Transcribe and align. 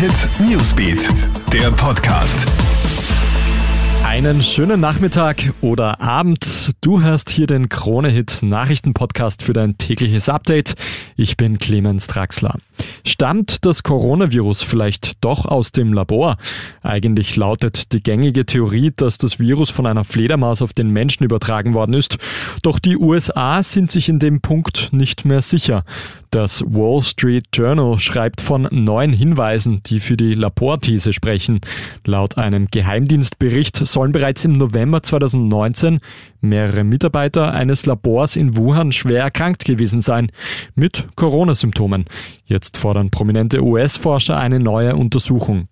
Hit 0.00 0.30
Newsbeat, 0.40 1.10
der 1.52 1.70
Podcast. 1.72 2.46
Einen 4.02 4.42
schönen 4.42 4.80
Nachmittag 4.80 5.52
oder 5.60 6.00
Abend. 6.00 6.72
Du 6.80 7.02
hörst 7.02 7.28
hier 7.28 7.46
den 7.46 7.68
Krone-Hit 7.68 8.38
Nachrichten-Podcast 8.40 9.42
für 9.42 9.52
dein 9.52 9.76
tägliches 9.76 10.30
Update. 10.30 10.72
Ich 11.16 11.36
bin 11.36 11.58
Clemens 11.58 12.06
Draxler. 12.06 12.56
Stammt 13.04 13.66
das 13.66 13.82
Coronavirus 13.82 14.62
vielleicht 14.62 15.22
doch 15.22 15.44
aus 15.44 15.70
dem 15.70 15.92
Labor? 15.92 16.38
Eigentlich 16.82 17.36
lautet 17.36 17.92
die 17.92 18.00
gängige 18.00 18.46
Theorie, 18.46 18.92
dass 18.96 19.18
das 19.18 19.38
Virus 19.38 19.68
von 19.68 19.86
einer 19.86 20.04
Fledermaus 20.04 20.62
auf 20.62 20.72
den 20.72 20.88
Menschen 20.90 21.24
übertragen 21.24 21.74
worden 21.74 21.92
ist. 21.92 22.16
Doch 22.62 22.78
die 22.78 22.96
USA 22.96 23.62
sind 23.62 23.90
sich 23.90 24.08
in 24.08 24.18
dem 24.18 24.40
Punkt 24.40 24.88
nicht 24.92 25.26
mehr 25.26 25.42
sicher. 25.42 25.84
Das 26.30 26.62
Wall 26.64 27.02
Street 27.02 27.46
Journal 27.52 27.98
schreibt 27.98 28.40
von 28.40 28.68
neuen 28.70 29.12
Hinweisen, 29.12 29.82
die 29.86 29.98
für 29.98 30.16
die 30.16 30.34
Laborthese 30.34 31.12
sprechen. 31.12 31.60
Laut 32.06 32.38
einem 32.38 32.68
Geheimdienstbericht 32.70 33.84
sollen 33.84 34.12
bereits 34.12 34.44
im 34.44 34.52
November 34.52 35.02
2019 35.02 35.98
mehrere 36.40 36.84
Mitarbeiter 36.84 37.52
eines 37.52 37.84
Labors 37.84 38.36
in 38.36 38.56
Wuhan 38.56 38.92
schwer 38.92 39.24
erkrankt 39.24 39.64
gewesen 39.64 40.00
sein 40.02 40.30
mit 40.76 41.08
Corona-Symptomen. 41.16 42.04
Jetzt 42.44 42.78
fordern 42.78 43.10
prominente 43.10 43.60
US-Forscher 43.60 44.38
eine 44.38 44.60
neue 44.60 44.94
Untersuchung. 44.94 45.66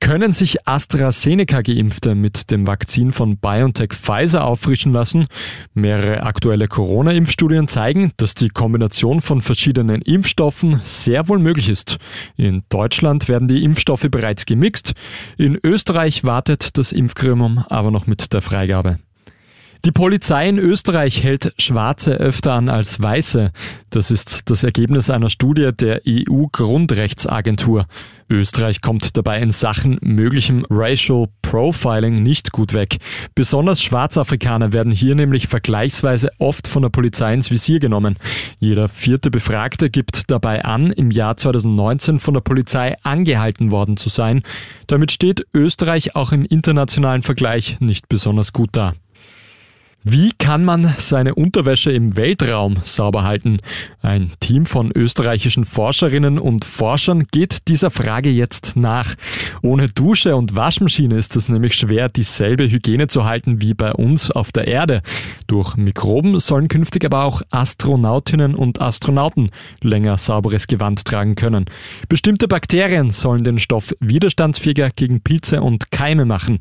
Können 0.00 0.32
sich 0.32 0.66
AstraZeneca-Geimpfte 0.66 2.14
mit 2.14 2.50
dem 2.50 2.66
Vakzin 2.66 3.12
von 3.12 3.38
BioNTech 3.38 3.92
Pfizer 3.92 4.44
auffrischen 4.44 4.92
lassen? 4.92 5.26
Mehrere 5.72 6.22
aktuelle 6.22 6.68
Corona-Impfstudien 6.68 7.68
zeigen, 7.68 8.12
dass 8.16 8.34
die 8.34 8.48
Kombination 8.48 9.20
von 9.20 9.40
verschiedenen 9.40 10.02
Impfstoffen 10.02 10.80
sehr 10.84 11.28
wohl 11.28 11.38
möglich 11.38 11.68
ist. 11.68 11.98
In 12.36 12.64
Deutschland 12.68 13.28
werden 13.28 13.48
die 13.48 13.64
Impfstoffe 13.64 14.08
bereits 14.10 14.46
gemixt. 14.46 14.92
In 15.38 15.58
Österreich 15.62 16.24
wartet 16.24 16.76
das 16.76 16.92
Impfgremium 16.92 17.64
aber 17.68 17.90
noch 17.90 18.06
mit 18.06 18.32
der 18.32 18.42
Freigabe. 18.42 18.98
Die 19.84 19.92
Polizei 19.92 20.48
in 20.48 20.56
Österreich 20.56 21.22
hält 21.22 21.52
Schwarze 21.58 22.12
öfter 22.12 22.54
an 22.54 22.70
als 22.70 23.02
Weiße. 23.02 23.52
Das 23.90 24.10
ist 24.10 24.48
das 24.48 24.64
Ergebnis 24.64 25.10
einer 25.10 25.28
Studie 25.28 25.72
der 25.78 26.00
EU-Grundrechtsagentur. 26.08 27.84
Österreich 28.30 28.80
kommt 28.80 29.14
dabei 29.18 29.40
in 29.40 29.50
Sachen 29.50 29.98
möglichem 30.00 30.64
Racial 30.70 31.26
Profiling 31.42 32.22
nicht 32.22 32.52
gut 32.52 32.72
weg. 32.72 32.96
Besonders 33.34 33.82
Schwarzafrikaner 33.82 34.72
werden 34.72 34.90
hier 34.90 35.14
nämlich 35.14 35.48
vergleichsweise 35.48 36.30
oft 36.38 36.66
von 36.66 36.80
der 36.80 36.88
Polizei 36.88 37.34
ins 37.34 37.50
Visier 37.50 37.78
genommen. 37.78 38.16
Jeder 38.58 38.88
vierte 38.88 39.30
Befragte 39.30 39.90
gibt 39.90 40.30
dabei 40.30 40.64
an, 40.64 40.92
im 40.92 41.10
Jahr 41.10 41.36
2019 41.36 42.20
von 42.20 42.32
der 42.32 42.40
Polizei 42.40 42.96
angehalten 43.02 43.70
worden 43.70 43.98
zu 43.98 44.08
sein. 44.08 44.44
Damit 44.86 45.12
steht 45.12 45.46
Österreich 45.52 46.16
auch 46.16 46.32
im 46.32 46.46
internationalen 46.46 47.20
Vergleich 47.20 47.76
nicht 47.80 48.08
besonders 48.08 48.54
gut 48.54 48.70
da. 48.72 48.94
Wie 50.06 50.32
kann 50.36 50.66
man 50.66 50.94
seine 50.98 51.34
Unterwäsche 51.34 51.90
im 51.90 52.14
Weltraum 52.18 52.76
sauber 52.82 53.22
halten? 53.24 53.56
Ein 54.02 54.32
Team 54.38 54.66
von 54.66 54.92
österreichischen 54.94 55.64
Forscherinnen 55.64 56.38
und 56.38 56.66
Forschern 56.66 57.24
geht 57.32 57.68
dieser 57.68 57.90
Frage 57.90 58.28
jetzt 58.28 58.76
nach. 58.76 59.14
Ohne 59.62 59.88
Dusche 59.88 60.36
und 60.36 60.54
Waschmaschine 60.54 61.16
ist 61.16 61.36
es 61.36 61.48
nämlich 61.48 61.74
schwer, 61.74 62.10
dieselbe 62.10 62.70
Hygiene 62.70 63.08
zu 63.08 63.24
halten 63.24 63.62
wie 63.62 63.72
bei 63.72 63.94
uns 63.94 64.30
auf 64.30 64.52
der 64.52 64.66
Erde. 64.66 65.00
Durch 65.46 65.74
Mikroben 65.76 66.38
sollen 66.38 66.68
künftig 66.68 67.06
aber 67.06 67.24
auch 67.24 67.40
Astronautinnen 67.50 68.54
und 68.54 68.82
Astronauten 68.82 69.48
länger 69.80 70.18
sauberes 70.18 70.66
Gewand 70.66 71.06
tragen 71.06 71.34
können. 71.34 71.64
Bestimmte 72.10 72.46
Bakterien 72.46 73.08
sollen 73.08 73.42
den 73.42 73.58
Stoff 73.58 73.94
widerstandsfähiger 74.00 74.90
gegen 74.90 75.22
Pilze 75.22 75.62
und 75.62 75.90
Keime 75.90 76.26
machen. 76.26 76.58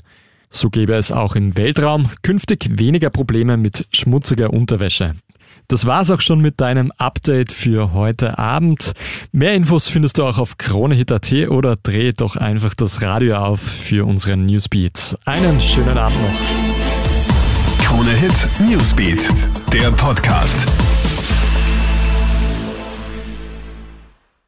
So 0.55 0.69
gäbe 0.69 0.93
es 0.93 1.11
auch 1.11 1.35
im 1.35 1.57
Weltraum 1.57 2.09
künftig 2.21 2.77
weniger 2.77 3.09
Probleme 3.09 3.57
mit 3.57 3.87
schmutziger 3.91 4.53
Unterwäsche. 4.53 5.15
Das 5.67 5.85
war's 5.85 6.11
auch 6.11 6.21
schon 6.21 6.41
mit 6.41 6.61
deinem 6.61 6.91
Update 6.97 7.51
für 7.51 7.93
heute 7.93 8.37
Abend. 8.37 8.93
Mehr 9.31 9.55
Infos 9.55 9.87
findest 9.87 10.19
du 10.19 10.23
auch 10.23 10.37
auf 10.37 10.57
kronehit.at 10.57 11.31
oder 11.49 11.75
dreh 11.75 12.13
doch 12.13 12.35
einfach 12.35 12.75
das 12.75 13.01
Radio 13.01 13.37
auf 13.37 13.61
für 13.61 14.05
unseren 14.05 14.45
Newsbeat. 14.45 15.17
Einen 15.25 15.59
schönen 15.59 15.97
Abend 15.97 16.19
noch. 16.21 17.83
Krone 17.83 18.11
Hit 18.11 18.47
Newsbeat, 18.59 19.29
der 19.71 19.91
Podcast. 19.91 20.67